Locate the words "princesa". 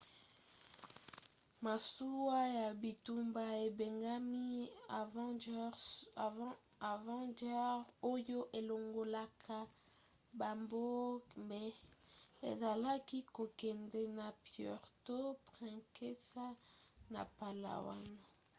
15.53-16.45